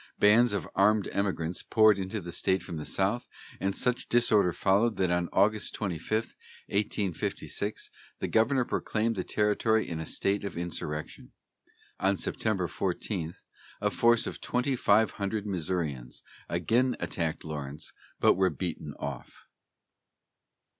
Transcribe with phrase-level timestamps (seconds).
[0.17, 4.95] Bands of armed emigrants poured into the state from the south, and such disorder followed
[4.97, 6.35] that on August 25,
[6.69, 11.33] 1856, the governor proclaimed the territory in a state of insurrection.
[11.99, 13.35] On September 14
[13.79, 19.45] a force of twenty five hundred Missourians again attacked Lawrence, but were beaten off.